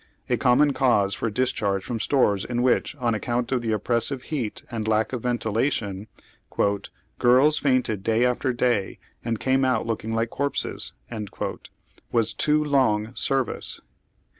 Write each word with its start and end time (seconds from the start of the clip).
A 0.31 0.35
common 0.35 0.73
cause 0.73 1.13
for 1.13 1.29
discharge 1.29 1.83
from 1.83 1.99
stores 1.99 2.43
in 2.43 2.63
which, 2.63 2.95
on 2.95 3.13
account 3.13 3.51
of 3.51 3.61
the 3.61 3.71
oppressive 3.71 4.23
heat 4.23 4.63
and 4.71 4.87
lack 4.87 5.13
of 5.13 5.21
ventilation," 5.21 6.07
girls 7.19 7.59
fainted 7.59 8.01
day 8.01 8.25
after 8.25 8.51
day 8.51 8.97
and 9.23 9.39
came 9.39 9.63
out 9.63 9.85
looking 9.85 10.15
like 10.15 10.31
corpses," 10.31 10.93
was 12.11 12.33
too 12.33 12.63
long 12.63 13.13
service. 13.13 13.79